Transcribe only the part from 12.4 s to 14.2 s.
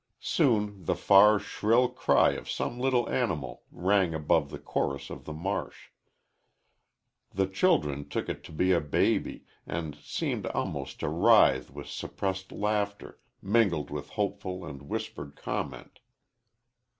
laughter mingled with